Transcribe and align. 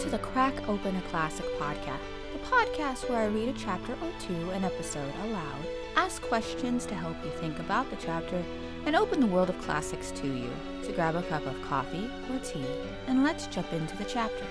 To 0.00 0.10
the 0.10 0.18
Crack 0.18 0.68
Open 0.68 0.94
a 0.94 1.00
Classic 1.02 1.44
podcast, 1.58 1.98
the 2.32 2.38
podcast 2.40 3.08
where 3.08 3.22
I 3.22 3.26
read 3.26 3.48
a 3.48 3.58
chapter 3.58 3.92
or 3.94 4.12
two 4.20 4.50
an 4.50 4.62
episode 4.62 5.12
aloud, 5.24 5.66
ask 5.96 6.22
questions 6.22 6.86
to 6.86 6.94
help 6.94 7.16
you 7.24 7.30
think 7.30 7.58
about 7.58 7.88
the 7.90 7.96
chapter, 7.96 8.42
and 8.84 8.94
open 8.94 9.20
the 9.20 9.26
world 9.26 9.48
of 9.48 9.58
classics 9.62 10.10
to 10.12 10.26
you. 10.26 10.50
So 10.82 10.92
grab 10.92 11.16
a 11.16 11.22
cup 11.22 11.46
of 11.46 11.60
coffee 11.62 12.10
or 12.30 12.38
tea, 12.40 12.66
and 13.06 13.24
let's 13.24 13.46
jump 13.46 13.72
into 13.72 13.96
the 13.96 14.04
chapter. 14.04 14.44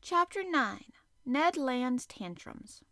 Chapter 0.00 0.42
9 0.42 0.84
Ned 1.26 1.56
Land's 1.56 2.06
Tantrums. 2.06 2.82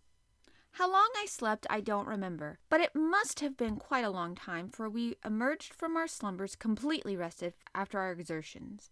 How 0.76 0.92
long 0.92 1.08
I 1.16 1.24
slept, 1.24 1.66
I 1.70 1.80
don't 1.80 2.06
remember, 2.06 2.58
but 2.68 2.82
it 2.82 2.94
must 2.94 3.40
have 3.40 3.56
been 3.56 3.76
quite 3.76 4.04
a 4.04 4.10
long 4.10 4.34
time, 4.34 4.68
for 4.68 4.90
we 4.90 5.16
emerged 5.24 5.72
from 5.72 5.96
our 5.96 6.06
slumbers 6.06 6.54
completely 6.54 7.16
rested 7.16 7.54
after 7.74 7.98
our 7.98 8.12
exertions. 8.12 8.90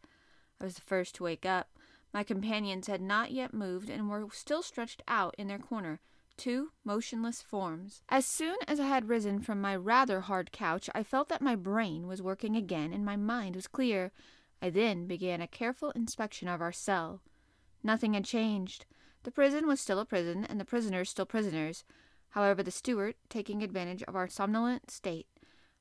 I 0.59 0.65
was 0.65 0.77
the 0.77 0.81
first 0.81 1.15
to 1.17 1.25
wake 1.25 1.45
up. 1.45 1.69
My 2.11 2.23
companions 2.23 2.87
had 2.87 3.03
not 3.03 3.33
yet 3.33 3.53
moved 3.53 3.91
and 3.91 4.09
were 4.09 4.27
still 4.33 4.63
stretched 4.63 5.03
out 5.07 5.35
in 5.37 5.47
their 5.47 5.59
corner, 5.59 6.01
two 6.39 6.71
motionless 6.87 7.43
forms. 7.43 8.01
As 8.09 8.25
soon 8.25 8.57
as 8.67 8.81
I 8.81 8.87
had 8.87 9.11
risen 9.11 9.41
from 9.41 9.61
my 9.61 9.77
rather 9.77 10.23
hard 10.23 10.53
couch, 10.53 10.89
I 10.95 11.03
felt 11.03 11.29
that 11.29 11.43
my 11.43 11.55
brain 11.55 12.07
was 12.07 12.23
working 12.23 12.57
again 12.57 12.95
and 12.95 13.05
my 13.05 13.17
mind 13.17 13.57
was 13.57 13.67
clear. 13.67 14.11
I 14.63 14.71
then 14.71 15.07
began 15.07 15.43
a 15.43 15.47
careful 15.47 15.91
inspection 15.91 16.49
of 16.49 16.63
our 16.63 16.73
cell. 16.73 17.21
Nothing 17.83 18.15
had 18.15 18.25
changed. 18.25 18.87
The 19.25 19.31
prison 19.31 19.67
was 19.67 19.81
still 19.81 19.99
a 20.01 20.05
prison, 20.05 20.45
and 20.45 20.61
the 20.61 20.67
prisoners 20.67 21.09
still 21.09 21.25
prisoners. 21.25 21.83
However, 22.31 22.63
the 22.63 22.71
steward, 22.71 23.15
taking 23.31 23.63
advantage 23.63 24.03
of 24.03 24.15
our 24.15 24.29
somnolent 24.29 24.91
state, 24.91 25.27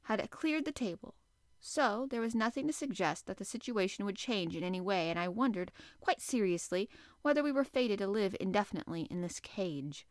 had 0.03 0.31
cleared 0.31 0.63
the 0.63 0.71
table. 0.71 1.15
So 1.59 2.07
there 2.09 2.21
was 2.21 2.33
nothing 2.33 2.67
to 2.67 2.73
suggest 2.73 3.25
that 3.25 3.37
the 3.37 3.45
situation 3.45 4.05
would 4.05 4.15
change 4.15 4.55
in 4.55 4.63
any 4.63 4.79
way, 4.79 5.09
and 5.09 5.19
I 5.19 5.27
wondered, 5.27 5.73
quite 5.99 6.21
seriously, 6.21 6.89
whether 7.21 7.43
we 7.43 7.51
were 7.51 7.65
fated 7.65 7.99
to 7.99 8.07
live 8.07 8.35
indefinitely 8.39 9.03
in 9.11 9.21
this 9.21 9.41
cage. 9.41 10.07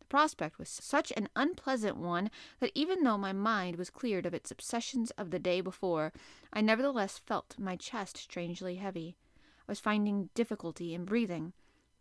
The 0.00 0.06
prospect 0.06 0.58
was 0.58 0.68
such 0.68 1.12
an 1.16 1.28
unpleasant 1.36 1.96
one 1.96 2.28
that 2.58 2.72
even 2.74 3.04
though 3.04 3.18
my 3.18 3.32
mind 3.32 3.76
was 3.76 3.88
cleared 3.88 4.26
of 4.26 4.34
its 4.34 4.50
obsessions 4.50 5.12
of 5.12 5.30
the 5.30 5.38
day 5.38 5.60
before, 5.60 6.12
I 6.52 6.60
nevertheless 6.60 7.18
felt 7.18 7.56
my 7.56 7.76
chest 7.76 8.16
strangely 8.16 8.76
heavy. 8.76 9.16
I 9.68 9.72
was 9.72 9.80
finding 9.80 10.30
difficulty 10.34 10.92
in 10.92 11.04
breathing. 11.04 11.52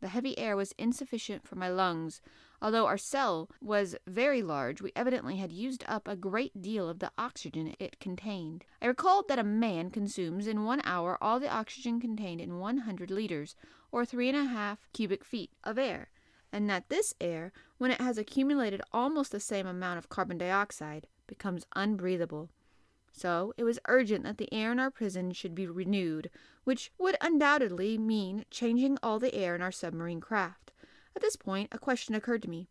The 0.04 0.09
heavy 0.09 0.38
air 0.38 0.58
was 0.58 0.76
insufficient 0.78 1.48
for 1.48 1.56
my 1.56 1.70
lungs. 1.70 2.20
Although 2.62 2.88
our 2.88 2.98
cell 2.98 3.50
was 3.62 3.96
very 4.06 4.42
large, 4.42 4.82
we 4.82 4.92
evidently 4.98 5.38
had 5.38 5.54
used 5.54 5.86
up 5.88 6.09
a 6.09 6.18
great 6.18 6.62
deal 6.62 6.90
of 6.90 7.00
the 7.00 7.14
oxygen 7.18 7.73
it 7.80 8.02
contained. 8.02 8.66
I 8.81 8.88
recalled 8.88 9.30
that 9.30 9.40
a 9.40 9.46
man 9.46 9.92
consumes 9.92 10.46
in 10.46 10.66
one 10.66 10.81
hour 10.84 11.18
all 11.22 11.40
the 11.40 11.48
oxygen 11.48 12.02
contained 12.02 12.42
in 12.42 12.59
100 12.59 13.12
liters, 13.12 13.56
or 13.94 14.04
three 14.04 14.28
and 14.28 14.38
a 14.38 14.44
half 14.44 14.90
cubic 14.92 15.24
feet, 15.24 15.52
of 15.64 15.78
air, 15.78 16.09
and 16.52 16.70
that 16.70 16.90
this 16.90 17.14
air, 17.22 17.54
when 17.78 17.90
it 17.90 18.02
has 18.02 18.18
accumulated 18.18 18.81
almost 18.92 19.31
the 19.31 19.40
same 19.40 19.66
amount 19.66 20.00
of 20.00 20.09
carbon 20.09 20.38
dioxide, 20.38 21.08
becomes 21.28 21.66
unbreathable. 21.78 22.50
So 23.16 23.53
it 23.58 23.64
was 23.64 23.80
urgent 23.88 24.23
that 24.23 24.38
the 24.38 24.52
air 24.52 24.72
in 24.72 24.80
our 24.80 24.89
prison 24.89 25.31
should 25.31 25.53
be 25.53 25.67
renewed, 25.67 26.30
which 26.64 26.92
would 26.97 27.16
undoubtedly 27.22 27.97
mean 27.97 28.44
changing 28.50 28.97
all 29.03 29.19
the 29.19 29.33
air 29.36 29.56
in 29.56 29.61
our 29.61 29.72
submarine 29.72 30.19
craft. 30.19 30.72
At 31.16 31.22
this 31.22 31.36
point, 31.36 31.69
a 31.72 31.78
question 31.78 32.16
occurred 32.16 32.41
to 32.41 32.50
me. 32.50 32.67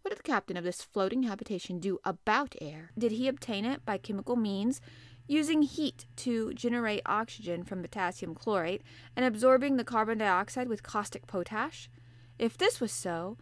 What 0.00 0.08
did 0.08 0.18
the 0.18 0.22
captain 0.22 0.56
of 0.56 0.64
this 0.64 0.82
floating 0.82 1.24
habitation 1.24 1.78
do 1.78 1.98
about 2.04 2.56
air? 2.60 2.90
Did 2.98 3.12
he 3.12 3.28
obtain 3.28 3.64
it 3.66 3.84
by 3.84 3.98
chemical 3.98 4.34
means, 4.34 4.80
using 5.28 5.62
heat 5.62 6.06
to 6.16 6.52
generate 6.54 7.02
oxygen 7.06 7.62
from 7.62 7.82
potassium 7.82 8.34
chlorate 8.34 8.82
and 9.14 9.24
absorbing 9.24 9.76
the 9.76 9.84
carbon 9.84 10.18
dioxide 10.18 10.68
with 10.68 10.82
caustic 10.82 11.26
potash? 11.26 11.90
If 12.38 12.56
this 12.56 12.80
was 12.80 12.92
so, 12.92 13.36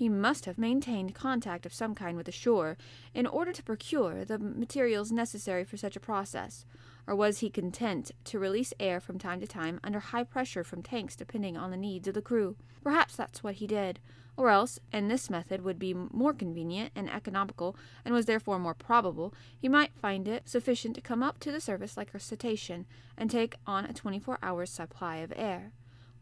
he 0.00 0.08
must 0.08 0.46
have 0.46 0.56
maintained 0.56 1.14
contact 1.14 1.66
of 1.66 1.74
some 1.74 1.94
kind 1.94 2.16
with 2.16 2.24
the 2.24 2.32
shore 2.32 2.78
in 3.12 3.26
order 3.26 3.52
to 3.52 3.62
procure 3.62 4.24
the 4.24 4.38
materials 4.38 5.12
necessary 5.12 5.62
for 5.62 5.76
such 5.76 5.94
a 5.94 6.00
process, 6.00 6.64
or 7.06 7.14
was 7.14 7.40
he 7.40 7.50
content 7.50 8.10
to 8.24 8.38
release 8.38 8.72
air 8.80 8.98
from 8.98 9.18
time 9.18 9.40
to 9.40 9.46
time 9.46 9.78
under 9.84 10.00
high 10.00 10.24
pressure 10.24 10.64
from 10.64 10.82
tanks 10.82 11.14
depending 11.14 11.54
on 11.54 11.70
the 11.70 11.76
needs 11.76 12.08
of 12.08 12.14
the 12.14 12.22
crew? 12.22 12.56
Perhaps 12.82 13.14
that's 13.14 13.44
what 13.44 13.56
he 13.56 13.66
did, 13.66 14.00
or 14.38 14.48
else, 14.48 14.80
and 14.90 15.10
this 15.10 15.28
method 15.28 15.60
would 15.60 15.78
be 15.78 15.92
more 15.92 16.32
convenient 16.32 16.92
and 16.96 17.10
economical 17.10 17.76
and 18.02 18.14
was 18.14 18.24
therefore 18.24 18.58
more 18.58 18.72
probable, 18.72 19.34
he 19.60 19.68
might 19.68 19.92
find 20.00 20.26
it 20.26 20.48
sufficient 20.48 20.94
to 20.94 21.02
come 21.02 21.22
up 21.22 21.38
to 21.40 21.52
the 21.52 21.60
surface 21.60 21.98
like 21.98 22.14
a 22.14 22.18
cetacean 22.18 22.86
and 23.18 23.30
take 23.30 23.56
on 23.66 23.84
a 23.84 23.92
24 23.92 24.38
hours 24.42 24.70
supply 24.70 25.16
of 25.16 25.30
air. 25.36 25.72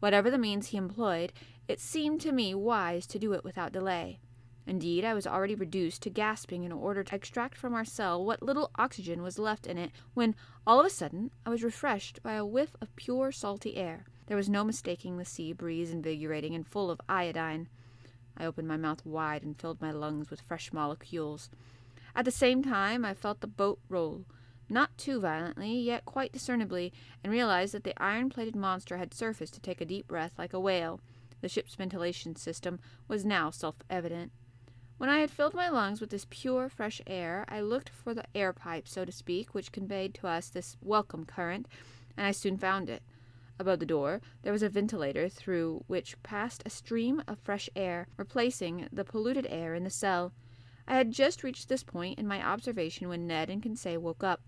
Whatever 0.01 0.29
the 0.29 0.37
means 0.37 0.67
he 0.67 0.77
employed, 0.77 1.31
it 1.69 1.79
seemed 1.79 2.19
to 2.19 2.31
me 2.31 2.55
wise 2.55 3.05
to 3.05 3.19
do 3.19 3.31
it 3.33 3.43
without 3.43 3.71
delay. 3.71 4.19
Indeed, 4.65 5.05
I 5.05 5.13
was 5.13 5.27
already 5.27 5.53
reduced 5.53 6.01
to 6.01 6.09
gasping 6.09 6.63
in 6.63 6.71
order 6.71 7.03
to 7.03 7.15
extract 7.15 7.57
from 7.57 7.75
our 7.75 7.85
cell 7.85 8.25
what 8.25 8.41
little 8.41 8.71
oxygen 8.75 9.21
was 9.21 9.37
left 9.37 9.67
in 9.67 9.77
it, 9.77 9.91
when, 10.15 10.35
all 10.65 10.79
of 10.79 10.85
a 10.87 10.89
sudden, 10.89 11.29
I 11.45 11.51
was 11.51 11.63
refreshed 11.63 12.23
by 12.23 12.33
a 12.33 12.45
whiff 12.45 12.75
of 12.81 12.95
pure 12.95 13.31
salty 13.31 13.77
air. 13.77 14.05
There 14.25 14.35
was 14.35 14.49
no 14.49 14.63
mistaking 14.63 15.17
the 15.17 15.25
sea 15.25 15.53
breeze 15.53 15.91
invigorating 15.91 16.55
and 16.55 16.67
full 16.67 16.89
of 16.89 16.99
iodine. 17.07 17.69
I 18.35 18.45
opened 18.45 18.67
my 18.67 18.77
mouth 18.77 19.05
wide 19.05 19.43
and 19.43 19.59
filled 19.59 19.79
my 19.79 19.91
lungs 19.91 20.31
with 20.31 20.41
fresh 20.41 20.73
molecules. 20.73 21.51
At 22.15 22.25
the 22.25 22.31
same 22.31 22.63
time, 22.63 23.05
I 23.05 23.13
felt 23.13 23.41
the 23.41 23.47
boat 23.47 23.79
roll 23.89 24.25
not 24.69 24.97
too 24.97 25.19
violently, 25.19 25.79
yet 25.79 26.05
quite 26.05 26.31
discernibly, 26.31 26.93
and 27.23 27.31
realized 27.31 27.75
that 27.75 27.83
the 27.83 28.01
iron 28.01 28.29
plated 28.29 28.55
monster 28.55 28.97
had 28.97 29.13
surfaced 29.13 29.53
to 29.53 29.59
take 29.59 29.81
a 29.81 29.85
deep 29.85 30.07
breath 30.07 30.33
like 30.37 30.53
a 30.53 30.59
whale. 30.59 30.99
The 31.41 31.49
ship's 31.49 31.75
ventilation 31.75 32.35
system 32.35 32.79
was 33.07 33.25
now 33.25 33.49
self 33.49 33.75
evident. 33.89 34.31
When 34.97 35.09
I 35.09 35.19
had 35.19 35.31
filled 35.31 35.53
my 35.53 35.69
lungs 35.69 36.01
with 36.01 36.09
this 36.09 36.27
pure, 36.29 36.67
fresh 36.67 37.01
air, 37.07 37.45
I 37.47 37.61
looked 37.61 37.89
for 37.89 38.13
the 38.13 38.25
air 38.35 38.51
pipe, 38.51 38.87
so 38.87 39.05
to 39.05 39.11
speak, 39.11 39.55
which 39.55 39.71
conveyed 39.71 40.13
to 40.15 40.27
us 40.27 40.49
this 40.49 40.75
welcome 40.81 41.23
current, 41.23 41.67
and 42.17 42.27
I 42.27 42.31
soon 42.31 42.57
found 42.57 42.89
it. 42.89 43.01
Above 43.57 43.79
the 43.79 43.85
door 43.85 44.21
there 44.41 44.53
was 44.53 44.63
a 44.63 44.69
ventilator 44.69 45.29
through 45.29 45.83
which 45.87 46.21
passed 46.23 46.63
a 46.65 46.69
stream 46.69 47.23
of 47.27 47.39
fresh 47.39 47.69
air, 47.75 48.07
replacing 48.17 48.87
the 48.91 49.05
polluted 49.05 49.47
air 49.49 49.73
in 49.75 49.83
the 49.83 49.89
cell. 49.89 50.33
I 50.87 50.95
had 50.95 51.11
just 51.11 51.43
reached 51.43 51.69
this 51.69 51.83
point 51.83 52.19
in 52.19 52.27
my 52.27 52.45
observation 52.45 53.07
when 53.07 53.27
Ned 53.27 53.49
and 53.49 53.61
Conseil 53.63 54.01
woke 54.01 54.23
up 54.23 54.41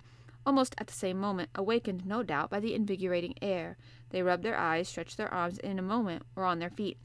almost 0.46 0.76
at 0.78 0.88
the 0.88 0.94
same 0.94 1.20
moment, 1.20 1.50
awakened 1.56 2.06
no 2.06 2.24
doubt 2.24 2.50
by 2.50 2.60
the 2.60 2.74
invigorating 2.74 3.36
air. 3.42 3.78
They 4.10 4.22
rubbed 4.22 4.44
their 4.44 4.58
eyes, 4.58 4.90
stretched 4.90 5.18
their 5.18 5.34
arms, 5.34 5.60
and 5.60 5.74
in 5.74 5.80
a 5.80 5.84
moment 5.84 6.24
were 6.36 6.46
on 6.46 6.60
their 6.60 6.70
feet. 6.70 6.98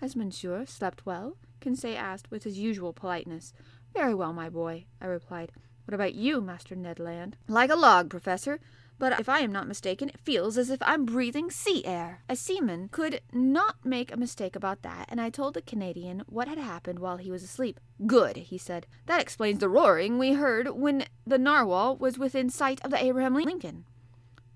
Has 0.00 0.16
monsieur 0.16 0.64
slept 0.66 1.04
well? 1.04 1.36
Conseil 1.60 1.96
asked 1.96 2.30
with 2.30 2.44
his 2.44 2.58
usual 2.58 2.92
politeness. 2.92 3.52
Very 3.92 4.14
well, 4.14 4.32
my 4.32 4.48
boy, 4.48 4.86
I 5.00 5.06
replied. 5.06 5.52
What 5.84 5.94
about 5.94 6.14
you, 6.14 6.40
Master 6.40 6.76
Ned 6.76 6.98
Land? 6.98 7.36
Like 7.48 7.70
a 7.70 7.76
log, 7.76 8.10
Professor 8.10 8.60
but 9.00 9.18
if 9.18 9.30
I 9.30 9.40
am 9.40 9.50
not 9.50 9.66
mistaken, 9.66 10.10
it 10.10 10.20
feels 10.20 10.58
as 10.58 10.68
if 10.68 10.78
I'm 10.82 11.06
breathing 11.06 11.50
sea 11.50 11.82
air. 11.86 12.22
A 12.28 12.36
seaman 12.36 12.90
could 12.90 13.22
not 13.32 13.76
make 13.82 14.12
a 14.12 14.16
mistake 14.18 14.54
about 14.54 14.82
that, 14.82 15.06
and 15.08 15.18
I 15.18 15.30
told 15.30 15.54
the 15.54 15.62
Canadian 15.62 16.22
what 16.26 16.48
had 16.48 16.58
happened 16.58 16.98
while 16.98 17.16
he 17.16 17.30
was 17.30 17.42
asleep. 17.42 17.80
Good, 18.06 18.36
he 18.36 18.58
said. 18.58 18.86
That 19.06 19.22
explains 19.22 19.58
the 19.58 19.70
roaring 19.70 20.18
we 20.18 20.34
heard 20.34 20.68
when 20.68 21.06
the 21.26 21.38
narwhal 21.38 21.96
was 21.96 22.18
within 22.18 22.50
sight 22.50 22.78
of 22.84 22.90
the 22.90 23.02
Abraham 23.02 23.34
Lincoln. 23.34 23.86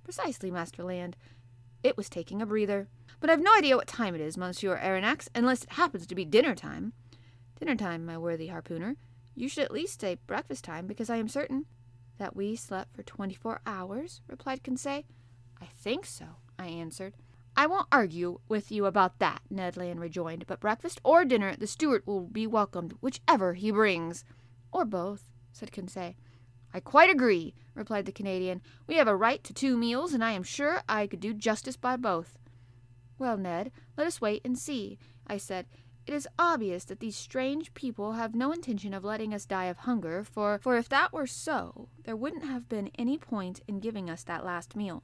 Precisely, 0.04 0.50
Master 0.50 0.84
Land. 0.84 1.16
It 1.82 1.96
was 1.96 2.10
taking 2.10 2.42
a 2.42 2.46
breather. 2.46 2.86
But 3.20 3.30
I've 3.30 3.40
no 3.40 3.56
idea 3.56 3.78
what 3.78 3.86
time 3.86 4.14
it 4.14 4.20
is, 4.20 4.36
Monsieur 4.36 4.76
Aronnax, 4.76 5.28
unless 5.34 5.64
it 5.64 5.72
happens 5.72 6.06
to 6.06 6.14
be 6.14 6.26
dinner 6.26 6.54
time. 6.54 6.92
Dinner 7.58 7.76
time, 7.76 8.04
my 8.04 8.18
worthy 8.18 8.48
harpooner. 8.48 8.96
You 9.34 9.48
should 9.48 9.64
at 9.64 9.72
least 9.72 10.02
say 10.02 10.18
breakfast 10.26 10.64
time, 10.64 10.86
because 10.86 11.08
I 11.08 11.16
am 11.16 11.28
certain 11.28 11.64
that 12.18 12.36
we 12.36 12.56
slept 12.56 12.94
for 12.94 13.02
twenty 13.02 13.34
four 13.34 13.60
hours? 13.66 14.20
replied 14.26 14.62
Conseil. 14.62 15.02
I 15.60 15.66
think 15.66 16.06
so, 16.06 16.26
I 16.58 16.66
answered. 16.66 17.14
I 17.56 17.66
won't 17.66 17.86
argue 17.92 18.40
with 18.48 18.72
you 18.72 18.86
about 18.86 19.20
that, 19.20 19.42
Ned 19.48 19.76
Land 19.76 20.00
rejoined, 20.00 20.46
but 20.46 20.60
breakfast 20.60 21.00
or 21.04 21.24
dinner 21.24 21.54
the 21.54 21.66
steward 21.66 22.02
will 22.04 22.26
be 22.26 22.46
welcomed, 22.46 22.94
whichever 23.00 23.54
he 23.54 23.70
brings. 23.70 24.24
Or 24.72 24.84
both, 24.84 25.30
said 25.52 25.70
Conseil. 25.70 26.14
I 26.72 26.80
quite 26.80 27.10
agree, 27.10 27.54
replied 27.76 28.06
the 28.06 28.12
Canadian. 28.12 28.60
We 28.88 28.96
have 28.96 29.06
a 29.06 29.14
right 29.14 29.42
to 29.44 29.54
two 29.54 29.76
meals, 29.76 30.12
and 30.12 30.24
I 30.24 30.32
am 30.32 30.42
sure 30.42 30.82
I 30.88 31.06
could 31.06 31.20
do 31.20 31.32
justice 31.32 31.76
by 31.76 31.96
both. 31.96 32.36
Well, 33.16 33.36
Ned, 33.36 33.70
let 33.96 34.08
us 34.08 34.20
wait 34.20 34.42
and 34.44 34.58
see, 34.58 34.98
I 35.28 35.36
said. 35.36 35.66
It 36.06 36.12
is 36.12 36.28
obvious 36.38 36.84
that 36.84 37.00
these 37.00 37.16
strange 37.16 37.72
people 37.72 38.12
have 38.12 38.34
no 38.34 38.52
intention 38.52 38.92
of 38.92 39.04
letting 39.04 39.32
us 39.32 39.46
die 39.46 39.64
of 39.66 39.78
hunger, 39.78 40.22
for, 40.22 40.58
for 40.62 40.76
if 40.76 40.88
that 40.90 41.12
were 41.14 41.26
so, 41.26 41.88
there 42.04 42.16
wouldn't 42.16 42.44
have 42.44 42.68
been 42.68 42.90
any 42.98 43.16
point 43.16 43.60
in 43.66 43.80
giving 43.80 44.10
us 44.10 44.22
that 44.24 44.44
last 44.44 44.76
meal. 44.76 45.02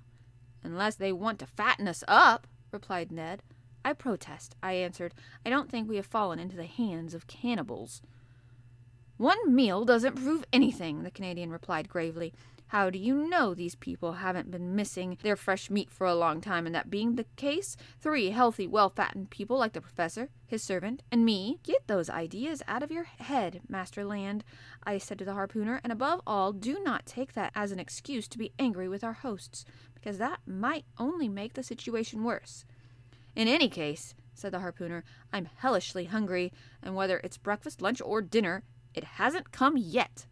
Unless 0.63 0.97
they 0.97 1.13
want 1.13 1.39
to 1.39 1.47
fatten 1.47 1.89
us 1.89 2.05
up, 2.07 2.47
replied 2.71 3.11
Ned. 3.11 3.43
I 3.83 3.95
protest, 3.95 4.57
I 4.63 4.75
answered. 4.75 5.15
I 5.45 5.49
don't 5.49 5.71
think 5.71 5.89
we 5.89 5.97
have 5.97 6.05
fallen 6.05 6.39
into 6.39 6.57
the 6.57 6.67
hands 6.67 7.15
of 7.15 7.27
cannibals. 7.27 8.03
One 9.17 9.55
meal 9.55 9.87
doesn't 9.87 10.17
prove 10.17 10.45
anything, 10.53 11.03
the 11.03 11.11
Canadian 11.11 11.51
replied 11.51 11.89
gravely. 11.89 12.35
How 12.71 12.89
do 12.89 13.01
you 13.01 13.29
know 13.29 13.53
these 13.53 13.75
people 13.75 14.13
haven't 14.13 14.53
been 14.53 14.77
missing 14.77 15.19
their 15.25 15.35
fresh 15.35 15.71
meat 15.71 15.91
for 15.91 16.07
a 16.07 16.15
long 16.15 16.41
time, 16.41 16.67
and 16.67 16.75
that 16.77 16.89
being 16.89 17.17
the 17.17 17.27
case, 17.35 17.77
three 17.99 18.31
healthy, 18.31 18.69
well 18.69 18.89
fattened 18.89 19.31
people 19.31 19.59
like 19.59 19.73
the 19.73 19.81
professor, 19.81 20.29
his 20.47 20.63
servant, 20.63 21.03
and 21.11 21.25
me? 21.25 21.59
Get 21.65 21.89
those 21.89 22.09
ideas 22.09 22.63
out 22.69 22.85
of 22.85 22.93
your 22.93 23.03
head, 23.19 23.63
Master 23.69 24.05
Land, 24.05 24.45
I 24.85 24.99
said 24.99 25.19
to 25.19 25.25
the 25.25 25.33
harpooner, 25.33 25.81
and 25.83 25.93
above 25.93 26.21
all, 26.25 26.53
do 26.53 26.79
not 26.85 27.07
take 27.07 27.33
that 27.33 27.51
as 27.57 27.73
an 27.73 27.81
excuse 27.81 28.29
to 28.29 28.39
be 28.39 28.53
angry 28.57 28.87
with 28.87 29.03
our 29.03 29.15
hosts, 29.15 29.65
because 29.93 30.19
that 30.19 30.39
might 30.47 30.85
only 30.97 31.29
make 31.29 31.55
the 31.55 31.65
situation 31.65 32.23
worse. 32.23 32.65
In 33.35 33.49
any 33.49 33.69
case, 33.69 34.15
said 34.33 34.53
the 34.53 34.61
harpooner, 34.61 35.03
I'm 35.33 35.49
hellishly 35.57 36.05
hungry, 36.05 36.53
and 36.85 36.95
whether 36.95 37.19
it's 37.25 37.37
breakfast, 37.37 37.83
lunch, 37.83 38.01
or 38.01 38.23
dinner, 38.23 38.63
it 38.95 39.03
hasn't 39.03 39.51
come 39.51 39.77
yet. 39.77 40.27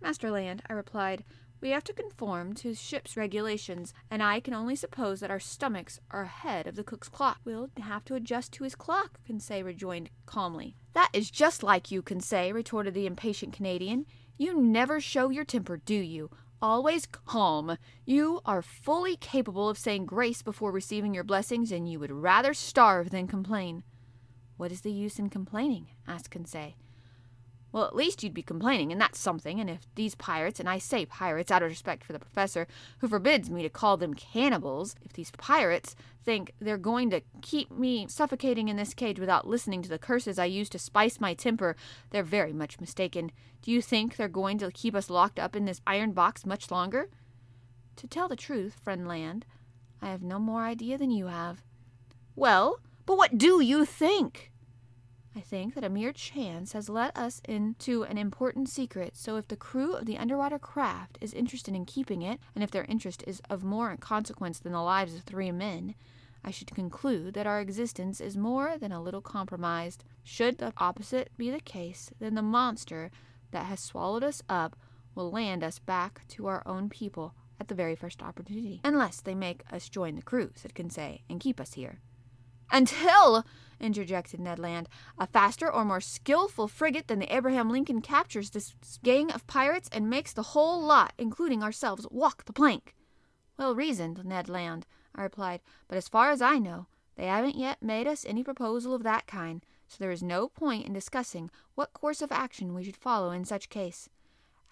Master 0.00 0.30
Land, 0.32 0.62
I 0.68 0.72
replied, 0.72 1.24
we 1.62 1.70
have 1.70 1.84
to 1.84 1.92
conform 1.92 2.52
to 2.54 2.74
ship's 2.74 3.16
regulations, 3.16 3.94
and 4.10 4.22
I 4.22 4.40
can 4.40 4.52
only 4.52 4.74
suppose 4.74 5.20
that 5.20 5.30
our 5.30 5.40
stomachs 5.40 6.00
are 6.10 6.22
ahead 6.22 6.66
of 6.66 6.74
the 6.74 6.82
cook's 6.82 7.08
clock. 7.08 7.38
We'll 7.44 7.70
have 7.80 8.04
to 8.06 8.16
adjust 8.16 8.52
to 8.54 8.64
his 8.64 8.74
clock, 8.74 9.20
Conseil 9.24 9.62
rejoined 9.62 10.10
calmly. 10.26 10.74
That 10.92 11.10
is 11.12 11.30
just 11.30 11.62
like 11.62 11.90
you, 11.92 12.02
Conseil, 12.02 12.52
retorted 12.52 12.94
the 12.94 13.06
impatient 13.06 13.54
Canadian. 13.54 14.06
You 14.36 14.60
never 14.60 15.00
show 15.00 15.30
your 15.30 15.44
temper, 15.44 15.76
do 15.76 15.94
you? 15.94 16.30
Always 16.60 17.06
calm. 17.06 17.78
You 18.04 18.40
are 18.44 18.62
fully 18.62 19.16
capable 19.16 19.68
of 19.68 19.78
saying 19.78 20.06
grace 20.06 20.42
before 20.42 20.72
receiving 20.72 21.14
your 21.14 21.24
blessings, 21.24 21.70
and 21.70 21.88
you 21.88 22.00
would 22.00 22.12
rather 22.12 22.54
starve 22.54 23.10
than 23.10 23.28
complain. 23.28 23.84
What 24.56 24.72
is 24.72 24.80
the 24.80 24.92
use 24.92 25.18
in 25.18 25.30
complaining? 25.30 25.88
asked 26.08 26.30
Conseil. 26.30 26.74
Well, 27.72 27.86
at 27.86 27.96
least 27.96 28.22
you'd 28.22 28.34
be 28.34 28.42
complaining, 28.42 28.92
and 28.92 29.00
that's 29.00 29.18
something. 29.18 29.58
And 29.58 29.70
if 29.70 29.80
these 29.94 30.14
pirates, 30.14 30.60
and 30.60 30.68
I 30.68 30.76
say 30.76 31.06
pirates 31.06 31.50
out 31.50 31.62
of 31.62 31.70
respect 31.70 32.04
for 32.04 32.12
the 32.12 32.18
professor, 32.18 32.66
who 32.98 33.08
forbids 33.08 33.48
me 33.48 33.62
to 33.62 33.70
call 33.70 33.96
them 33.96 34.12
cannibals, 34.12 34.94
if 35.02 35.14
these 35.14 35.30
pirates 35.32 35.96
think 36.22 36.52
they're 36.60 36.76
going 36.76 37.08
to 37.10 37.22
keep 37.40 37.70
me 37.70 38.06
suffocating 38.08 38.68
in 38.68 38.76
this 38.76 38.92
cage 38.92 39.18
without 39.18 39.46
listening 39.46 39.80
to 39.82 39.88
the 39.88 39.98
curses 39.98 40.38
I 40.38 40.44
use 40.44 40.68
to 40.68 40.78
spice 40.78 41.18
my 41.18 41.32
temper, 41.32 41.74
they're 42.10 42.22
very 42.22 42.52
much 42.52 42.78
mistaken. 42.78 43.32
Do 43.62 43.70
you 43.70 43.80
think 43.80 44.16
they're 44.16 44.28
going 44.28 44.58
to 44.58 44.70
keep 44.70 44.94
us 44.94 45.08
locked 45.08 45.38
up 45.38 45.56
in 45.56 45.64
this 45.64 45.80
iron 45.86 46.12
box 46.12 46.44
much 46.44 46.70
longer? 46.70 47.08
To 47.96 48.06
tell 48.06 48.28
the 48.28 48.36
truth, 48.36 48.80
friend 48.84 49.08
Land, 49.08 49.46
I 50.02 50.10
have 50.10 50.22
no 50.22 50.38
more 50.38 50.62
idea 50.62 50.98
than 50.98 51.10
you 51.10 51.28
have. 51.28 51.62
Well, 52.36 52.80
but 53.06 53.16
what 53.16 53.38
do 53.38 53.60
you 53.60 53.84
think? 53.84 54.51
I 55.34 55.40
think 55.40 55.74
that 55.74 55.84
a 55.84 55.88
mere 55.88 56.12
chance 56.12 56.72
has 56.72 56.90
let 56.90 57.16
us 57.16 57.40
into 57.48 58.02
an 58.02 58.18
important 58.18 58.68
secret, 58.68 59.16
so 59.16 59.36
if 59.36 59.48
the 59.48 59.56
crew 59.56 59.94
of 59.94 60.04
the 60.04 60.18
underwater 60.18 60.58
craft 60.58 61.16
is 61.22 61.32
interested 61.32 61.74
in 61.74 61.86
keeping 61.86 62.20
it, 62.20 62.38
and 62.54 62.62
if 62.62 62.70
their 62.70 62.84
interest 62.84 63.24
is 63.26 63.40
of 63.48 63.64
more 63.64 63.96
consequence 63.96 64.58
than 64.58 64.72
the 64.72 64.82
lives 64.82 65.14
of 65.14 65.22
three 65.22 65.50
men, 65.50 65.94
I 66.44 66.50
should 66.50 66.74
conclude 66.74 67.34
that 67.34 67.46
our 67.46 67.60
existence 67.60 68.20
is 68.20 68.36
more 68.36 68.76
than 68.76 68.92
a 68.92 69.02
little 69.02 69.22
compromised. 69.22 70.04
Should 70.22 70.58
the 70.58 70.72
opposite 70.76 71.30
be 71.38 71.50
the 71.50 71.60
case, 71.60 72.10
then 72.18 72.34
the 72.34 72.42
monster 72.42 73.10
that 73.52 73.66
has 73.66 73.80
swallowed 73.80 74.24
us 74.24 74.42
up 74.48 74.76
will 75.14 75.30
land 75.30 75.64
us 75.64 75.78
back 75.78 76.26
to 76.28 76.46
our 76.46 76.62
own 76.66 76.88
people 76.88 77.34
at 77.60 77.68
the 77.68 77.74
very 77.74 77.94
first 77.94 78.22
opportunity. 78.22 78.80
Unless 78.84 79.20
they 79.20 79.34
make 79.34 79.62
us 79.72 79.88
join 79.88 80.16
the 80.16 80.22
crew, 80.22 80.50
said 80.56 80.74
Conseil, 80.74 81.18
and 81.30 81.40
keep 81.40 81.60
us 81.60 81.74
here. 81.74 82.00
Until 82.72 83.44
interjected 83.82 84.40
Ned 84.40 84.58
Land. 84.58 84.88
A 85.18 85.26
faster 85.26 85.70
or 85.70 85.84
more 85.84 86.00
skillful 86.00 86.68
frigate 86.68 87.08
than 87.08 87.18
the 87.18 87.34
Abraham 87.34 87.68
Lincoln 87.68 88.00
captures 88.00 88.50
this 88.50 88.74
gang 89.02 89.30
of 89.32 89.46
pirates 89.46 89.90
and 89.92 90.08
makes 90.08 90.32
the 90.32 90.42
whole 90.42 90.80
lot, 90.80 91.12
including 91.18 91.62
ourselves, 91.62 92.06
walk 92.10 92.44
the 92.44 92.52
plank. 92.52 92.94
Well 93.58 93.74
reasoned, 93.74 94.24
Ned 94.24 94.48
Land, 94.48 94.86
I 95.14 95.22
replied, 95.22 95.60
but 95.88 95.98
as 95.98 96.08
far 96.08 96.30
as 96.30 96.40
I 96.40 96.58
know, 96.58 96.86
they 97.16 97.26
haven't 97.26 97.56
yet 97.56 97.82
made 97.82 98.06
us 98.06 98.24
any 98.24 98.42
proposal 98.42 98.94
of 98.94 99.02
that 99.02 99.26
kind, 99.26 99.64
so 99.86 99.96
there 99.98 100.10
is 100.10 100.22
no 100.22 100.48
point 100.48 100.86
in 100.86 100.94
discussing 100.94 101.50
what 101.74 101.92
course 101.92 102.22
of 102.22 102.32
action 102.32 102.72
we 102.72 102.84
should 102.84 102.96
follow 102.96 103.30
in 103.30 103.44
such 103.44 103.68
case. 103.68 104.08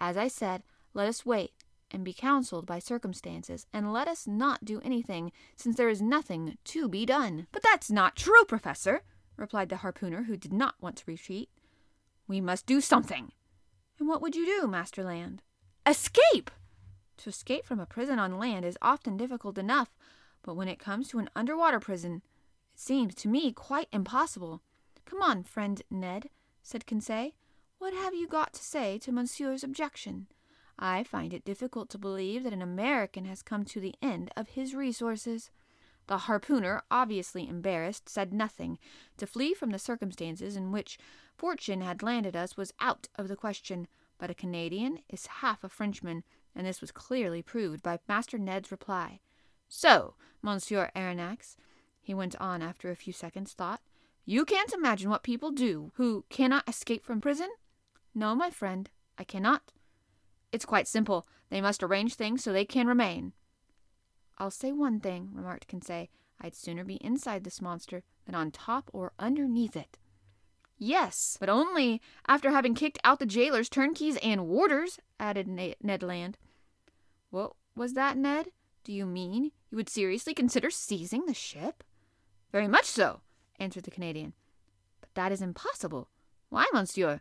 As 0.01 0.17
I 0.17 0.29
said, 0.29 0.63
let 0.95 1.09
us 1.09 1.27
wait 1.27 1.53
and 1.93 2.05
be 2.05 2.13
counseled 2.13 2.67
by 2.67 2.79
circumstances, 2.79 3.67
and 3.73 3.93
let 3.93 4.09
us 4.09 4.27
not 4.27 4.65
do 4.65 4.81
anything, 4.83 5.33
since 5.57 5.77
there 5.77 5.89
is 5.89 6.01
nothing 6.01 6.57
to 6.65 6.89
be 6.89 7.05
done. 7.07 7.47
But 7.53 7.63
that's 7.63 7.91
not 7.91 8.17
true, 8.17 8.45
Professor, 8.47 9.03
replied 9.37 9.69
the 9.69 9.77
harpooner, 9.77 10.25
who 10.25 10.37
did 10.37 10.53
not 10.53 10.75
want 10.81 10.97
to 10.97 11.05
retreat. 11.07 11.49
We 12.29 12.41
must 12.41 12.67
do 12.67 12.81
something. 12.81 13.33
And 13.99 14.09
what 14.09 14.23
would 14.23 14.37
you 14.37 14.47
do, 14.47 14.67
Master 14.67 15.03
Land? 15.05 15.43
Escape! 15.87 16.51
To 17.19 17.29
escape 17.29 17.67
from 17.67 17.81
a 17.81 17.87
prison 17.87 18.19
on 18.19 18.39
land 18.39 18.65
is 18.65 18.79
often 18.81 19.17
difficult 19.17 19.59
enough, 19.59 19.91
but 20.43 20.55
when 20.55 20.69
it 20.69 20.79
comes 20.79 21.09
to 21.09 21.19
an 21.19 21.29
underwater 21.37 21.81
prison, 21.81 22.23
it 22.73 22.81
seems 22.81 23.15
to 23.17 23.29
me 23.29 23.53
quite 23.53 23.89
impossible. 23.93 24.63
Come 25.05 25.23
on, 25.23 25.43
friend 25.43 25.83
Ned, 25.91 26.31
said 26.63 26.87
Conseil. 26.87 27.33
What 27.79 27.93
have 27.95 28.15
you 28.15 28.27
got 28.27 28.53
to 28.55 28.65
say 28.65 28.99
to 28.99 29.13
Monsieur's 29.13 29.65
objection? 29.65 30.29
I 30.81 31.05
find 31.05 31.35
it 31.35 31.45
difficult 31.45 31.91
to 31.91 31.99
believe 31.99 32.43
that 32.43 32.55
an 32.55 32.63
American 32.63 33.27
has 33.27 33.43
come 33.43 33.65
to 33.67 33.81
the 33.81 33.95
end 34.01 34.31
of 34.35 34.49
his 34.49 34.75
resources. 34.75 35.51
The 36.07 36.19
harpooner, 36.19 36.81
obviously 36.91 37.47
embarrassed, 37.47 38.09
said 38.09 38.33
nothing. 38.33 38.79
To 39.19 39.27
flee 39.27 39.53
from 39.53 39.71
the 39.71 39.79
circumstances 39.79 40.57
in 40.57 40.73
which 40.73 40.99
fortune 41.37 41.83
had 41.83 42.03
landed 42.03 42.35
us 42.35 42.57
was 42.57 42.73
out 42.81 43.09
of 43.17 43.29
the 43.29 43.37
question. 43.37 43.87
But 44.19 44.31
a 44.31 44.35
Canadian 44.35 45.01
is 45.11 45.27
half 45.27 45.63
a 45.63 45.69
Frenchman, 45.69 46.25
and 46.57 46.67
this 46.67 46.81
was 46.81 46.91
clearly 46.91 47.43
proved 47.43 47.83
by 47.83 47.99
Master 48.09 48.39
Ned's 48.39 48.71
reply. 48.71 49.21
So, 49.69 50.15
Monsieur 50.43 50.91
Aronnax, 50.97 51.57
he 52.01 52.15
went 52.15 52.35
on 52.41 52.63
after 52.63 52.91
a 52.91 52.97
few 52.97 53.13
seconds' 53.13 53.53
thought, 53.53 53.83
you 54.25 54.45
can't 54.45 54.73
imagine 54.73 55.11
what 55.11 55.23
people 55.23 55.51
do 55.51 55.93
who 55.95 56.25
cannot 56.31 56.69
escape 56.69 57.05
from 57.05 57.21
prison? 57.21 57.51
No, 58.15 58.35
my 58.35 58.51
friend, 58.51 58.89
I 59.19 59.25
cannot. 59.25 59.73
It's 60.53 60.65
quite 60.65 60.89
simple. 60.89 61.27
They 61.49 61.61
must 61.61 61.83
arrange 61.83 62.15
things 62.15 62.43
so 62.43 62.53
they 62.53 62.65
can 62.65 62.87
remain. 62.87 63.33
I'll 64.39 64.51
say 64.51 64.73
one 64.73 65.01
thing, 65.01 65.31
remarked 65.33 65.69
Conseil. 65.69 66.09
I'd 66.41 66.55
sooner 66.55 66.85
be 66.85 66.95
inside 66.97 67.45
this 67.45 67.61
monster 67.61 68.03
than 68.25 68.35
on 68.35 68.51
top 68.51 68.91
or 68.93 69.13
underneath 69.19 69.77
it. 69.77 69.99
Yes, 70.79 71.37
but 71.39 71.51
only 71.51 72.01
after 72.27 72.51
having 72.51 72.75
kicked 72.75 72.99
out 73.05 73.19
the 73.19 73.27
jailers, 73.27 73.69
turnkeys, 73.69 74.17
and 74.23 74.47
warders, 74.47 74.99
added 75.19 75.47
Ned 75.47 76.03
Land. 76.03 76.39
What 77.29 77.53
was 77.77 77.93
that, 77.93 78.17
Ned? 78.17 78.47
Do 78.83 78.95
you 78.95 79.05
mean 79.05 79.53
you 79.71 79.77
would 79.77 79.91
seriously 79.91 80.33
consider 80.33 80.71
seizing 80.71 81.27
the 81.27 81.35
ship? 81.35 81.85
Very 82.51 82.67
much 82.67 82.87
so, 82.87 83.21
answered 83.59 83.85
the 83.85 83.91
Canadian. 83.91 84.33
But 85.03 85.11
that 85.15 85.33
is 85.33 85.43
impossible. 85.43 86.09
Why, 86.49 86.65
monsieur? 86.73 87.21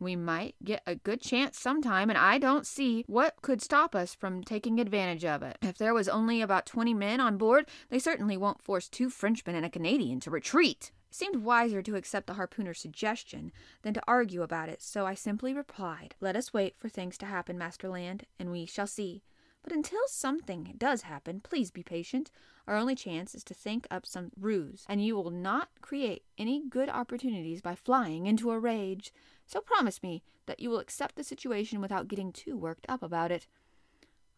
We 0.00 0.16
might 0.16 0.54
get 0.64 0.82
a 0.86 0.94
good 0.94 1.20
chance 1.20 1.58
sometime, 1.58 2.08
and 2.08 2.18
I 2.18 2.38
don't 2.38 2.66
see 2.66 3.04
what 3.06 3.42
could 3.42 3.60
stop 3.60 3.94
us 3.94 4.14
from 4.14 4.42
taking 4.42 4.80
advantage 4.80 5.26
of 5.26 5.42
it. 5.42 5.58
If 5.60 5.76
there 5.76 5.92
was 5.92 6.08
only 6.08 6.40
about 6.40 6.64
20 6.64 6.94
men 6.94 7.20
on 7.20 7.36
board, 7.36 7.66
they 7.90 7.98
certainly 7.98 8.38
won't 8.38 8.62
force 8.62 8.88
two 8.88 9.10
Frenchmen 9.10 9.54
and 9.54 9.66
a 9.66 9.70
Canadian 9.70 10.18
to 10.20 10.30
retreat. 10.30 10.90
It 11.10 11.14
seemed 11.14 11.42
wiser 11.42 11.82
to 11.82 11.96
accept 11.96 12.26
the 12.26 12.34
harpooner's 12.34 12.80
suggestion 12.80 13.52
than 13.82 13.92
to 13.92 14.02
argue 14.08 14.40
about 14.40 14.70
it, 14.70 14.80
so 14.80 15.04
I 15.04 15.12
simply 15.12 15.52
replied, 15.52 16.14
Let 16.18 16.34
us 16.34 16.54
wait 16.54 16.78
for 16.78 16.88
things 16.88 17.18
to 17.18 17.26
happen, 17.26 17.58
Master 17.58 17.90
Land, 17.90 18.24
and 18.38 18.50
we 18.50 18.64
shall 18.64 18.86
see. 18.86 19.22
But 19.62 19.74
until 19.74 20.00
something 20.06 20.74
does 20.78 21.02
happen, 21.02 21.40
please 21.40 21.70
be 21.70 21.82
patient. 21.82 22.30
Our 22.66 22.76
only 22.76 22.94
chance 22.94 23.34
is 23.34 23.44
to 23.44 23.54
think 23.54 23.86
up 23.90 24.06
some 24.06 24.30
ruse, 24.38 24.86
and 24.88 25.04
you 25.04 25.14
will 25.14 25.30
not 25.30 25.68
create 25.82 26.22
any 26.38 26.62
good 26.66 26.88
opportunities 26.88 27.60
by 27.60 27.74
flying 27.74 28.26
into 28.26 28.50
a 28.50 28.58
rage. 28.58 29.12
So 29.50 29.60
promise 29.60 30.00
me 30.00 30.22
that 30.46 30.60
you 30.60 30.70
will 30.70 30.78
accept 30.78 31.16
the 31.16 31.24
situation 31.24 31.80
without 31.80 32.06
getting 32.06 32.30
too 32.32 32.56
worked 32.56 32.86
up 32.88 33.02
about 33.02 33.32
it. 33.32 33.48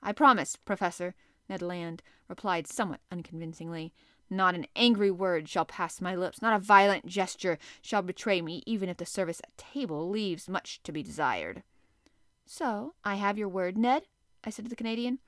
I 0.02 0.12
promise, 0.12 0.56
Professor, 0.56 1.14
Ned 1.50 1.60
Land 1.60 2.02
replied 2.28 2.66
somewhat 2.66 3.00
unconvincingly. 3.10 3.92
Not 4.30 4.54
an 4.54 4.66
angry 4.74 5.10
word 5.10 5.50
shall 5.50 5.66
pass 5.66 6.00
my 6.00 6.16
lips, 6.16 6.40
not 6.40 6.54
a 6.54 6.64
violent 6.64 7.04
gesture 7.04 7.58
shall 7.82 8.00
betray 8.00 8.40
me, 8.40 8.62
even 8.64 8.88
if 8.88 8.96
the 8.96 9.04
service 9.04 9.42
at 9.44 9.58
table 9.58 10.08
leaves 10.08 10.48
much 10.48 10.82
to 10.82 10.92
be 10.92 11.02
desired. 11.02 11.62
So, 12.46 12.94
I 13.04 13.16
have 13.16 13.36
your 13.36 13.48
word, 13.48 13.76
Ned? 13.76 14.04
I 14.44 14.48
said 14.48 14.64
to 14.64 14.70
the 14.70 14.76
Canadian. 14.76 15.18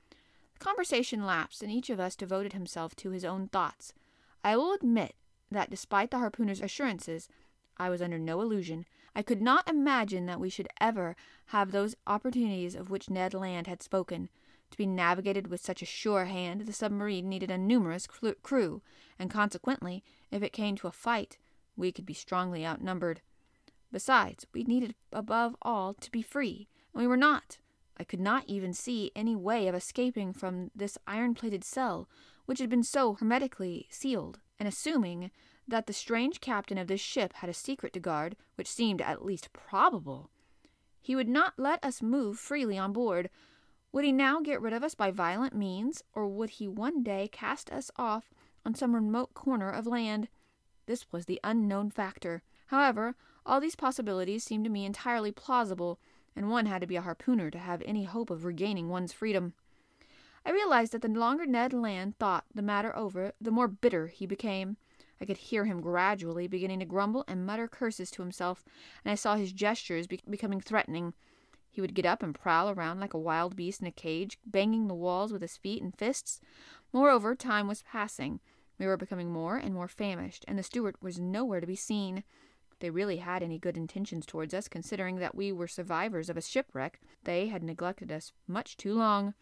The 0.57 0.65
conversation 0.65 1.27
lapsed, 1.27 1.61
and 1.61 1.71
each 1.71 1.91
of 1.91 1.99
us 1.99 2.15
devoted 2.15 2.53
himself 2.53 2.95
to 2.95 3.11
his 3.11 3.23
own 3.23 3.49
thoughts. 3.49 3.93
I 4.43 4.57
will 4.57 4.73
admit 4.73 5.13
that, 5.51 5.69
despite 5.69 6.09
the 6.09 6.17
harpooner's 6.17 6.59
assurances, 6.59 7.29
I 7.77 7.91
was 7.91 8.01
under 8.01 8.17
no 8.17 8.41
illusion. 8.41 8.85
I 9.15 9.21
could 9.21 9.41
not 9.41 9.69
imagine 9.69 10.25
that 10.25 10.41
we 10.41 10.49
should 10.49 10.67
ever 10.81 11.15
have 11.47 11.71
those 11.71 11.95
opportunities 12.05 12.75
of 12.75 12.89
which 12.89 13.09
Ned 13.09 13.33
Land 13.33 13.67
had 13.67 13.81
spoken. 13.81 14.29
To 14.71 14.77
be 14.77 14.85
navigated 14.85 15.47
with 15.47 15.61
such 15.61 15.81
a 15.81 15.85
sure 15.85 16.25
hand, 16.25 16.61
the 16.61 16.73
submarine 16.73 17.29
needed 17.29 17.49
a 17.49 17.57
numerous 17.57 18.07
crew, 18.07 18.81
and 19.17 19.29
consequently, 19.29 20.03
if 20.31 20.43
it 20.43 20.51
came 20.51 20.75
to 20.77 20.87
a 20.87 20.91
fight, 20.91 21.37
we 21.77 21.91
could 21.93 22.05
be 22.05 22.13
strongly 22.13 22.65
outnumbered. 22.65 23.21
Besides, 23.91 24.45
we 24.53 24.63
needed 24.63 24.95
above 25.13 25.55
all 25.61 25.93
to 25.93 26.11
be 26.11 26.21
free, 26.21 26.67
and 26.93 27.01
we 27.01 27.07
were 27.07 27.15
not. 27.15 27.59
I 27.97 28.03
could 28.03 28.19
not 28.19 28.43
even 28.47 28.73
see 28.73 29.11
any 29.15 29.35
way 29.35 29.69
of 29.69 29.75
escaping 29.75 30.33
from 30.33 30.71
this 30.75 30.97
iron 31.07 31.35
plated 31.35 31.63
cell, 31.63 32.09
which 32.45 32.59
had 32.59 32.69
been 32.69 32.83
so 32.83 33.13
hermetically 33.13 33.87
sealed, 33.89 34.39
and 34.59 34.67
assuming 34.67 35.31
that 35.67 35.87
the 35.87 35.93
strange 35.93 36.41
captain 36.41 36.77
of 36.77 36.87
this 36.87 37.01
ship 37.01 37.33
had 37.33 37.49
a 37.49 37.53
secret 37.53 37.93
to 37.93 37.99
guard, 37.99 38.35
which 38.55 38.67
seemed 38.67 39.01
at 39.01 39.25
least 39.25 39.53
probable. 39.53 40.29
He 41.01 41.15
would 41.15 41.29
not 41.29 41.53
let 41.57 41.83
us 41.83 42.01
move 42.01 42.37
freely 42.37 42.77
on 42.77 42.93
board. 42.93 43.29
Would 43.91 44.05
he 44.05 44.11
now 44.11 44.41
get 44.41 44.61
rid 44.61 44.73
of 44.73 44.83
us 44.83 44.95
by 44.95 45.11
violent 45.11 45.55
means, 45.55 46.03
or 46.13 46.27
would 46.27 46.51
he 46.51 46.67
one 46.67 47.03
day 47.03 47.29
cast 47.31 47.71
us 47.71 47.91
off 47.95 48.31
on 48.65 48.75
some 48.75 48.95
remote 48.95 49.33
corner 49.33 49.69
of 49.69 49.87
land? 49.87 50.27
This 50.85 51.05
was 51.11 51.25
the 51.25 51.39
unknown 51.43 51.89
factor. 51.89 52.43
However, 52.67 53.15
all 53.45 53.59
these 53.59 53.75
possibilities 53.75 54.43
seemed 54.43 54.65
to 54.65 54.71
me 54.71 54.85
entirely 54.85 55.31
plausible, 55.31 55.99
and 56.35 56.49
one 56.49 56.65
had 56.65 56.81
to 56.81 56.87
be 56.87 56.95
a 56.95 57.01
harpooner 57.01 57.51
to 57.51 57.59
have 57.59 57.81
any 57.85 58.03
hope 58.03 58.29
of 58.29 58.43
regaining 58.43 58.89
one's 58.89 59.13
freedom. 59.13 59.53
I 60.45 60.51
realized 60.51 60.91
that 60.91 61.01
the 61.01 61.07
longer 61.07 61.45
Ned 61.45 61.73
Land 61.73 62.17
thought 62.19 62.45
the 62.53 62.61
matter 62.61 62.95
over, 62.95 63.31
the 63.41 63.51
more 63.51 63.67
bitter 63.67 64.07
he 64.07 64.25
became. 64.25 64.77
I 65.19 65.25
could 65.25 65.37
hear 65.37 65.65
him 65.65 65.81
gradually 65.81 66.47
beginning 66.47 66.79
to 66.79 66.85
grumble 66.85 67.23
and 67.27 67.45
mutter 67.45 67.67
curses 67.67 68.11
to 68.11 68.21
himself, 68.21 68.65
and 69.03 69.11
I 69.11 69.15
saw 69.15 69.35
his 69.35 69.53
gestures 69.53 70.07
be- 70.07 70.21
becoming 70.29 70.59
threatening. 70.59 71.13
He 71.71 71.81
would 71.81 71.93
get 71.93 72.05
up 72.05 72.23
and 72.23 72.33
prowl 72.33 72.69
around 72.69 72.99
like 72.99 73.13
a 73.13 73.19
wild 73.19 73.55
beast 73.55 73.81
in 73.81 73.87
a 73.87 73.91
cage, 73.91 74.37
banging 74.45 74.87
the 74.87 74.93
walls 74.93 75.33
with 75.33 75.41
his 75.41 75.57
feet 75.57 75.81
and 75.81 75.97
fists. 75.97 76.39
Moreover, 76.93 77.35
time 77.35 77.67
was 77.67 77.83
passing. 77.83 78.39
We 78.77 78.87
were 78.87 78.97
becoming 78.97 79.31
more 79.31 79.57
and 79.57 79.73
more 79.73 79.87
famished, 79.87 80.45
and 80.47 80.57
the 80.57 80.63
steward 80.63 80.95
was 81.01 81.19
nowhere 81.19 81.61
to 81.61 81.67
be 81.67 81.75
seen. 81.75 82.23
If 82.71 82.79
they 82.79 82.89
really 82.89 83.17
had 83.17 83.41
any 83.41 83.57
good 83.57 83.77
intentions 83.77 84.25
towards 84.25 84.53
us, 84.53 84.67
considering 84.67 85.17
that 85.17 85.35
we 85.35 85.51
were 85.51 85.67
survivors 85.67 86.29
of 86.29 86.37
a 86.37 86.41
shipwreck, 86.41 86.99
they 87.23 87.47
had 87.47 87.63
neglected 87.63 88.11
us 88.11 88.33
much 88.47 88.75
too 88.75 88.93
long. 88.93 89.33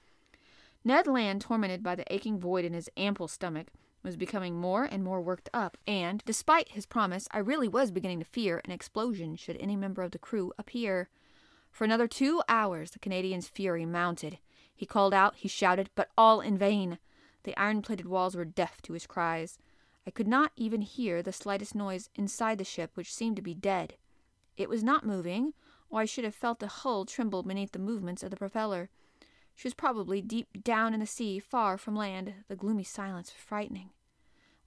Ned 0.83 1.07
Land, 1.07 1.41
tormented 1.41 1.81
by 1.81 1.95
the 1.95 2.11
aching 2.13 2.39
void 2.39 2.65
in 2.65 2.73
his 2.73 2.89
ample 2.97 3.27
stomach, 3.27 3.67
was 4.03 4.17
becoming 4.17 4.55
more 4.55 4.83
and 4.83 5.03
more 5.03 5.21
worked 5.21 5.49
up, 5.53 5.77
and, 5.87 6.21
despite 6.25 6.69
his 6.69 6.85
promise, 6.85 7.27
I 7.31 7.39
really 7.39 7.67
was 7.67 7.91
beginning 7.91 8.19
to 8.19 8.25
fear 8.25 8.61
an 8.65 8.71
explosion 8.71 9.35
should 9.35 9.57
any 9.57 9.75
member 9.75 10.01
of 10.01 10.11
the 10.11 10.19
crew 10.19 10.51
appear. 10.57 11.09
For 11.71 11.85
another 11.85 12.07
two 12.07 12.41
hours 12.47 12.91
the 12.91 12.99
Canadian's 12.99 13.47
fury 13.47 13.85
mounted. 13.85 14.37
He 14.75 14.85
called 14.85 15.13
out, 15.13 15.35
he 15.35 15.47
shouted, 15.47 15.89
but 15.95 16.09
all 16.17 16.41
in 16.41 16.57
vain. 16.57 16.99
The 17.43 17.57
iron 17.57 17.81
plated 17.81 18.05
walls 18.05 18.35
were 18.35 18.45
deaf 18.45 18.81
to 18.83 18.93
his 18.93 19.07
cries. 19.07 19.57
I 20.05 20.11
could 20.11 20.27
not 20.27 20.51
even 20.55 20.81
hear 20.81 21.23
the 21.23 21.31
slightest 21.31 21.73
noise 21.73 22.09
inside 22.15 22.57
the 22.57 22.63
ship, 22.63 22.91
which 22.95 23.13
seemed 23.13 23.37
to 23.37 23.41
be 23.41 23.53
dead. 23.53 23.95
It 24.57 24.69
was 24.69 24.83
not 24.83 25.05
moving, 25.05 25.53
or 25.89 26.01
I 26.01 26.05
should 26.05 26.25
have 26.25 26.35
felt 26.35 26.59
the 26.59 26.67
hull 26.67 27.05
tremble 27.05 27.43
beneath 27.43 27.71
the 27.71 27.79
movements 27.79 28.23
of 28.23 28.29
the 28.29 28.35
propeller. 28.35 28.89
She 29.55 29.67
was 29.67 29.73
probably 29.73 30.21
deep 30.21 30.63
down 30.63 30.93
in 30.93 30.99
the 30.99 31.05
sea, 31.05 31.39
far 31.39 31.77
from 31.77 31.95
land, 31.95 32.33
the 32.47 32.55
gloomy 32.55 32.83
silence 32.83 33.31
was 33.33 33.43
frightening. 33.43 33.91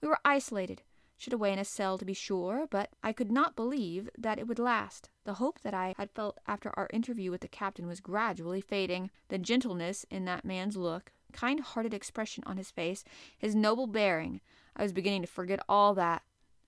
We 0.01 0.07
were 0.07 0.19
isolated, 0.23 0.81
shut 1.17 1.33
away 1.33 1.51
in 1.51 1.59
a 1.59 1.65
cell 1.65 1.97
to 1.97 2.05
be 2.05 2.13
sure, 2.13 2.67
but 2.69 2.89
I 3.03 3.11
could 3.13 3.31
not 3.31 3.55
believe 3.55 4.09
that 4.17 4.39
it 4.39 4.47
would 4.47 4.59
last. 4.59 5.09
The 5.25 5.35
hope 5.35 5.59
that 5.61 5.73
I 5.73 5.93
had 5.97 6.11
felt 6.11 6.39
after 6.47 6.71
our 6.77 6.89
interview 6.93 7.31
with 7.31 7.41
the 7.41 7.47
captain 7.47 7.87
was 7.87 7.99
gradually 7.99 8.61
fading. 8.61 9.11
The 9.27 9.37
gentleness 9.37 10.05
in 10.09 10.25
that 10.25 10.45
man's 10.45 10.77
look, 10.77 11.11
kind 11.33 11.59
hearted 11.59 11.93
expression 11.93 12.43
on 12.47 12.57
his 12.57 12.71
face, 12.71 13.03
his 13.37 13.55
noble 13.55 13.87
bearing, 13.87 14.41
I 14.77 14.83
was 14.83 14.93
beginning 14.93 15.23
to 15.23 15.27
forget 15.27 15.59
all 15.67 15.95
that. 15.95 16.21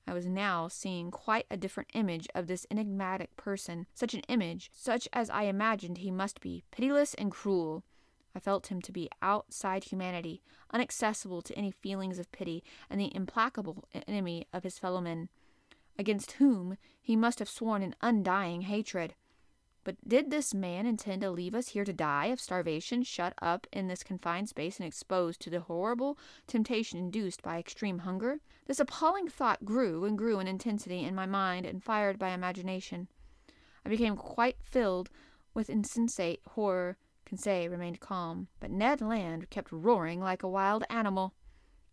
I 0.07 0.13
was 0.13 0.25
now 0.25 0.67
seeing 0.67 1.11
quite 1.11 1.45
a 1.51 1.57
different 1.57 1.91
image 1.93 2.27
of 2.33 2.47
this 2.47 2.65
enigmatic 2.71 3.37
person, 3.37 3.85
such 3.93 4.15
an 4.15 4.21
image, 4.21 4.71
such 4.73 5.07
as 5.13 5.29
I 5.29 5.43
imagined 5.43 5.99
he 5.99 6.09
must 6.09 6.41
be, 6.41 6.63
pitiless 6.71 7.13
and 7.13 7.31
cruel. 7.31 7.83
I 8.35 8.39
felt 8.39 8.67
him 8.67 8.81
to 8.81 8.91
be 8.91 9.09
outside 9.21 9.85
humanity, 9.85 10.41
inaccessible 10.73 11.41
to 11.41 11.55
any 11.55 11.71
feelings 11.71 12.19
of 12.19 12.31
pity, 12.31 12.63
and 12.89 12.99
the 12.99 13.13
implacable 13.15 13.85
enemy 14.07 14.47
of 14.53 14.63
his 14.63 14.77
fellow 14.77 15.01
men, 15.01 15.29
against 15.97 16.33
whom 16.33 16.77
he 17.01 17.15
must 17.15 17.39
have 17.39 17.49
sworn 17.49 17.81
an 17.81 17.95
undying 18.01 18.61
hatred. 18.61 19.15
But 19.83 20.07
did 20.07 20.29
this 20.29 20.53
man 20.53 20.85
intend 20.85 21.21
to 21.21 21.31
leave 21.31 21.55
us 21.55 21.69
here 21.69 21.85
to 21.85 21.93
die 21.93 22.27
of 22.27 22.39
starvation, 22.39 23.01
shut 23.01 23.33
up 23.41 23.65
in 23.71 23.87
this 23.87 24.03
confined 24.03 24.49
space 24.49 24.77
and 24.77 24.85
exposed 24.85 25.41
to 25.41 25.49
the 25.49 25.61
horrible 25.61 26.17
temptation 26.47 26.99
induced 26.99 27.41
by 27.41 27.57
extreme 27.57 27.99
hunger? 27.99 28.39
This 28.67 28.79
appalling 28.79 29.29
thought 29.29 29.65
grew 29.65 30.05
and 30.05 30.17
grew 30.17 30.39
in 30.39 30.47
intensity 30.47 31.03
in 31.03 31.15
my 31.15 31.25
mind 31.25 31.65
and 31.65 31.83
fired 31.83 32.19
by 32.19 32.29
imagination. 32.29 33.07
I 33.83 33.89
became 33.89 34.15
quite 34.15 34.57
filled 34.61 35.09
with 35.53 35.69
insensate 35.69 36.41
horror 36.45 36.97
Conseil 37.29 37.69
remained 37.69 37.99
calm, 37.99 38.47
but 38.59 38.71
Ned 38.71 39.01
Land 39.01 39.51
kept 39.51 39.71
roaring 39.71 40.19
like 40.19 40.41
a 40.41 40.49
wild 40.49 40.83
animal. 40.89 41.35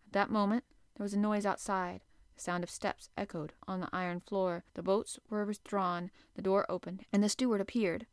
At 0.06 0.12
that 0.14 0.30
moment 0.30 0.64
there 0.96 1.04
was 1.04 1.12
a 1.12 1.18
noise 1.18 1.44
outside. 1.44 2.00
The 2.34 2.40
sound 2.40 2.64
of 2.64 2.70
steps 2.70 3.10
echoed 3.18 3.52
on 3.68 3.80
the 3.80 3.90
iron 3.92 4.20
floor. 4.20 4.64
The 4.72 4.82
boats 4.82 5.18
were 5.28 5.44
withdrawn, 5.44 6.10
the 6.36 6.42
door 6.42 6.64
opened, 6.70 7.04
and 7.12 7.22
the 7.22 7.28
steward 7.28 7.60
appeared. 7.60 8.06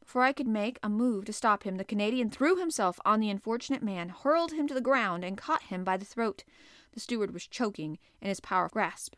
Before 0.00 0.22
I 0.22 0.32
could 0.32 0.48
make 0.48 0.78
a 0.82 0.88
move 0.88 1.26
to 1.26 1.34
stop 1.34 1.64
him, 1.64 1.76
the 1.76 1.84
Canadian 1.84 2.30
threw 2.30 2.56
himself 2.56 2.98
on 3.04 3.20
the 3.20 3.28
unfortunate 3.28 3.82
man, 3.82 4.08
hurled 4.08 4.52
him 4.52 4.66
to 4.68 4.74
the 4.74 4.80
ground, 4.80 5.22
and 5.22 5.36
caught 5.36 5.64
him 5.64 5.84
by 5.84 5.98
the 5.98 6.06
throat. 6.06 6.44
The 6.92 7.00
steward 7.00 7.34
was 7.34 7.46
choking 7.46 7.98
in 8.22 8.28
his 8.28 8.40
powerful 8.40 8.72
grasp. 8.72 9.16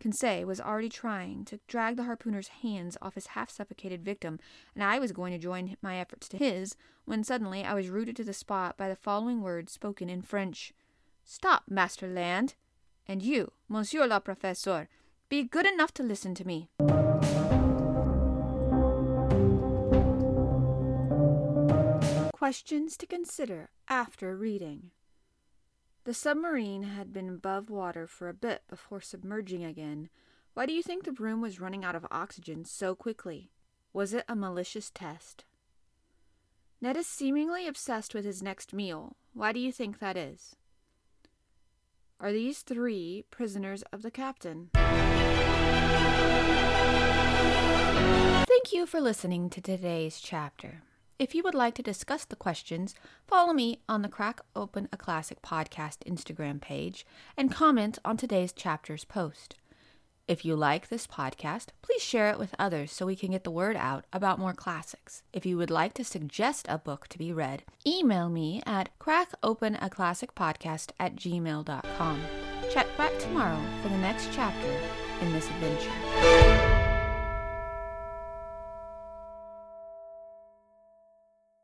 Conseil 0.00 0.46
was 0.46 0.60
already 0.60 0.88
trying 0.88 1.44
to 1.46 1.60
drag 1.66 1.96
the 1.96 2.04
harpooner's 2.04 2.48
hands 2.48 2.96
off 3.02 3.14
his 3.14 3.28
half 3.28 3.50
suffocated 3.50 4.04
victim, 4.04 4.38
and 4.74 4.84
I 4.84 4.98
was 4.98 5.12
going 5.12 5.32
to 5.32 5.38
join 5.38 5.76
my 5.82 5.96
efforts 5.96 6.28
to 6.28 6.36
his, 6.36 6.76
when 7.04 7.24
suddenly 7.24 7.64
I 7.64 7.74
was 7.74 7.88
rooted 7.88 8.16
to 8.16 8.24
the 8.24 8.32
spot 8.32 8.76
by 8.76 8.88
the 8.88 8.96
following 8.96 9.42
words 9.42 9.72
spoken 9.72 10.08
in 10.08 10.22
French 10.22 10.72
Stop, 11.24 11.64
Master 11.68 12.06
Land! 12.06 12.54
And 13.06 13.22
you, 13.22 13.52
Monsieur 13.68 14.06
le 14.06 14.20
Professeur, 14.20 14.88
be 15.28 15.42
good 15.42 15.66
enough 15.66 15.92
to 15.94 16.02
listen 16.02 16.34
to 16.34 16.46
me. 16.46 16.70
Questions 22.32 22.96
to 22.96 23.06
consider 23.06 23.68
after 23.88 24.36
reading. 24.36 24.90
The 26.08 26.14
submarine 26.14 26.84
had 26.84 27.12
been 27.12 27.28
above 27.28 27.68
water 27.68 28.06
for 28.06 28.30
a 28.30 28.32
bit 28.32 28.62
before 28.66 29.02
submerging 29.02 29.62
again. 29.62 30.08
Why 30.54 30.64
do 30.64 30.72
you 30.72 30.82
think 30.82 31.04
the 31.04 31.12
room 31.12 31.42
was 31.42 31.60
running 31.60 31.84
out 31.84 31.94
of 31.94 32.06
oxygen 32.10 32.64
so 32.64 32.94
quickly? 32.94 33.50
Was 33.92 34.14
it 34.14 34.24
a 34.26 34.34
malicious 34.34 34.90
test? 34.90 35.44
Ned 36.80 36.96
is 36.96 37.06
seemingly 37.06 37.66
obsessed 37.66 38.14
with 38.14 38.24
his 38.24 38.42
next 38.42 38.72
meal. 38.72 39.16
Why 39.34 39.52
do 39.52 39.60
you 39.60 39.70
think 39.70 39.98
that 39.98 40.16
is? 40.16 40.56
Are 42.18 42.32
these 42.32 42.62
three 42.62 43.26
prisoners 43.30 43.82
of 43.92 44.00
the 44.00 44.10
captain? 44.10 44.70
Thank 48.46 48.72
you 48.72 48.86
for 48.86 49.02
listening 49.02 49.50
to 49.50 49.60
today's 49.60 50.20
chapter. 50.20 50.84
If 51.18 51.34
you 51.34 51.42
would 51.42 51.54
like 51.54 51.74
to 51.74 51.82
discuss 51.82 52.24
the 52.24 52.36
questions, 52.36 52.94
follow 53.26 53.52
me 53.52 53.80
on 53.88 54.02
the 54.02 54.08
Crack 54.08 54.40
Open 54.54 54.88
a 54.92 54.96
Classic 54.96 55.42
podcast 55.42 55.98
Instagram 56.06 56.60
page 56.60 57.04
and 57.36 57.50
comment 57.50 57.98
on 58.04 58.16
today's 58.16 58.52
chapter's 58.52 59.04
post. 59.04 59.56
If 60.28 60.44
you 60.44 60.54
like 60.54 60.88
this 60.88 61.08
podcast, 61.08 61.68
please 61.82 62.02
share 62.02 62.30
it 62.30 62.38
with 62.38 62.54
others 62.56 62.92
so 62.92 63.04
we 63.04 63.16
can 63.16 63.32
get 63.32 63.42
the 63.42 63.50
word 63.50 63.74
out 63.76 64.04
about 64.12 64.38
more 64.38 64.52
classics. 64.52 65.24
If 65.32 65.44
you 65.44 65.56
would 65.56 65.70
like 65.70 65.94
to 65.94 66.04
suggest 66.04 66.66
a 66.68 66.78
book 66.78 67.08
to 67.08 67.18
be 67.18 67.32
read, 67.32 67.64
email 67.84 68.28
me 68.28 68.62
at 68.64 68.90
crackopenaclassicpodcast 69.00 70.90
at 71.00 71.16
gmail.com. 71.16 72.22
Check 72.70 72.86
back 72.96 73.18
tomorrow 73.18 73.60
for 73.82 73.88
the 73.88 73.98
next 73.98 74.28
chapter 74.32 74.70
in 75.20 75.32
this 75.32 75.48
adventure. 75.48 76.57